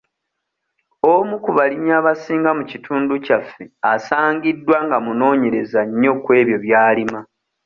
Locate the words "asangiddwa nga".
3.93-4.97